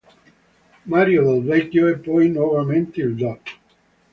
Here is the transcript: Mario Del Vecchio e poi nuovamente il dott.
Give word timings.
Mario 0.85 1.21
Del 1.29 1.43
Vecchio 1.43 1.85
e 1.87 1.99
poi 1.99 2.31
nuovamente 2.31 3.01
il 3.01 3.13
dott. 3.13 3.49